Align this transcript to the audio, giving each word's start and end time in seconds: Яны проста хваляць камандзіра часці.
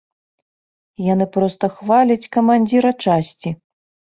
Яны 1.13 1.27
проста 1.35 1.69
хваляць 1.75 2.29
камандзіра 2.37 2.91
часці. 3.05 3.55